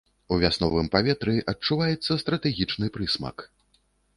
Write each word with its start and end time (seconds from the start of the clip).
У 0.35 0.37
вясновым 0.43 0.87
паветры 0.95 1.35
адчуваецца 1.53 2.19
стратэгічны 2.25 2.91
прысмак. 2.97 3.37